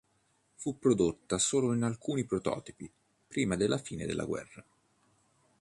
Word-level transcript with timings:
Fu 0.55 0.79
prodotta 0.79 1.37
solo 1.37 1.75
in 1.75 1.83
alcuni 1.83 2.23
prototipi 2.25 2.91
prima 3.27 3.55
della 3.55 3.77
fine 3.77 4.07
della 4.07 4.25
guerra. 4.25 4.65